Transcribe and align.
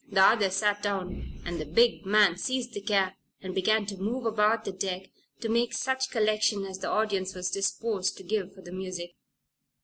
The 0.09 0.19
other 0.23 0.49
sat 0.49 0.81
down 0.81 1.39
and 1.45 1.61
the 1.61 1.63
big 1.65 2.07
man 2.07 2.35
seized 2.35 2.73
the 2.73 2.81
cap 2.81 3.19
and 3.39 3.53
began 3.53 3.85
to 3.85 3.97
move 4.01 4.25
about 4.25 4.63
the 4.65 4.71
deck 4.71 5.11
to 5.41 5.47
make 5.47 5.73
such 5.75 6.09
collection 6.09 6.65
as 6.65 6.79
the 6.79 6.89
audience 6.89 7.35
was 7.35 7.51
disposed 7.51 8.17
to 8.17 8.23
give 8.23 8.51
for 8.55 8.61
the 8.63 8.71
music. 8.71 9.11